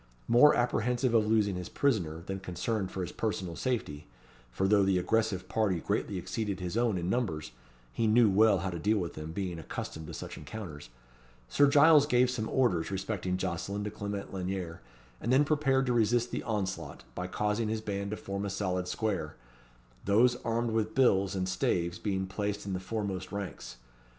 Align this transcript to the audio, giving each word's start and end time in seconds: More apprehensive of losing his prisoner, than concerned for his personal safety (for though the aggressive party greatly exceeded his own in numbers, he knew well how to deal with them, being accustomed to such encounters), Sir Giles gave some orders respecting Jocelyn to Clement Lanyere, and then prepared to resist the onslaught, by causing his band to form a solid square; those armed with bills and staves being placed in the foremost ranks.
More 0.27 0.55
apprehensive 0.55 1.13
of 1.13 1.27
losing 1.27 1.53
his 1.57 1.69
prisoner, 1.69 2.23
than 2.25 2.39
concerned 2.39 2.89
for 2.89 3.01
his 3.01 3.11
personal 3.11 3.55
safety 3.55 4.07
(for 4.49 4.67
though 4.67 4.81
the 4.81 4.97
aggressive 4.97 5.47
party 5.47 5.79
greatly 5.79 6.17
exceeded 6.17 6.59
his 6.59 6.75
own 6.75 6.97
in 6.97 7.07
numbers, 7.07 7.51
he 7.93 8.07
knew 8.07 8.27
well 8.27 8.57
how 8.65 8.71
to 8.71 8.79
deal 8.79 8.97
with 8.97 9.13
them, 9.13 9.31
being 9.31 9.59
accustomed 9.59 10.07
to 10.07 10.15
such 10.15 10.37
encounters), 10.37 10.89
Sir 11.49 11.67
Giles 11.67 12.07
gave 12.07 12.31
some 12.31 12.49
orders 12.49 12.89
respecting 12.89 13.37
Jocelyn 13.37 13.83
to 13.83 13.91
Clement 13.91 14.33
Lanyere, 14.33 14.81
and 15.21 15.31
then 15.31 15.45
prepared 15.45 15.85
to 15.85 15.93
resist 15.93 16.31
the 16.31 16.41
onslaught, 16.45 17.03
by 17.13 17.27
causing 17.27 17.69
his 17.69 17.81
band 17.81 18.09
to 18.09 18.17
form 18.17 18.43
a 18.43 18.49
solid 18.49 18.87
square; 18.87 19.35
those 20.05 20.35
armed 20.37 20.71
with 20.71 20.95
bills 20.95 21.35
and 21.35 21.47
staves 21.47 21.99
being 21.99 22.25
placed 22.25 22.65
in 22.65 22.73
the 22.73 22.79
foremost 22.79 23.31
ranks. 23.31 23.75